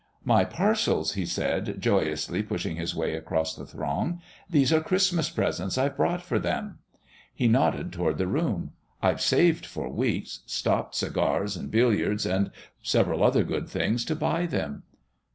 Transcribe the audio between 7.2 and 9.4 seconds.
He nodded toward the room. "I've